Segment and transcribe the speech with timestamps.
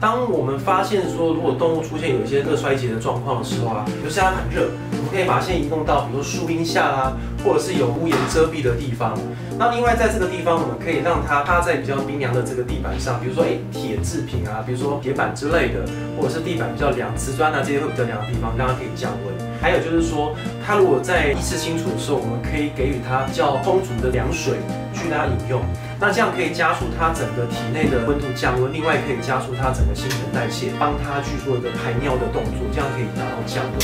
[0.00, 4.70] 当我们发现说，如果动物出现有一些热衰竭的状况的时候啊，比如现在很热，
[5.08, 9.18] 们可以把它先移动到，比如说树荫下啦，或者是有屋檐遮蔽的地方。
[9.58, 15.82] 那另外在这个地方，我们可以让它趴在比较冰凉的这个地板上，比如说哎铁制品啊，比如说铁板之类的，
[16.16, 19.34] 或者是地板比较凉，瓷砖啊这些会比较凉的地方，让它可以降温。
[19.60, 24.54] 还有就是说，它如果在意识清楚的时候，我们可以给予它比较充足的凉水
[24.94, 25.60] 去让它饮用。
[25.98, 33.78] 那这样可以加速它整个体内的温度降温，另外可以加速它整个新陈代谢，帮它去做一个排尿的动作，这样可以达到降温。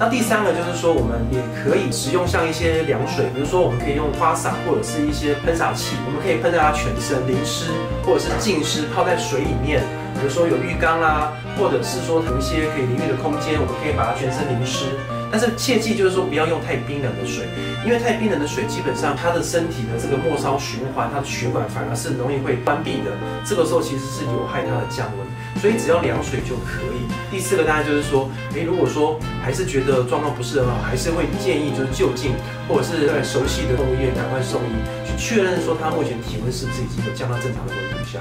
[0.00, 7.72] 那第三个就是说，我们也可以使用像一些凉水，比如说我们可以用花洒或者是一些喷洒器，我们可以喷在它全身淋湿
[8.06, 9.82] 或者是浸湿，泡在水里面。
[10.14, 14.86] 比如说有浴缸啦，或者是说有一些可以淋浴的空间，我们可以把它全身淋湿。
[15.30, 17.46] 但是切记就是说不要用太冰冷的水，
[17.84, 23.12] 因为太冰冷的水基本上它的身体的这个末梢循环，它的血管反而是容易会关闭的，
[23.44, 25.26] 这个时候其实是有害它的降温，
[25.60, 27.06] 所以只要凉水就可以。
[27.30, 32.32] 第四个大家就是说，诶，如果说还是觉得状况不是很好，还是会建议就是就近
[32.66, 34.72] 或者是熟悉的动物医院赶快送医，
[35.04, 38.20] 去确认说它目前体温是不是已经降到正常的温度下。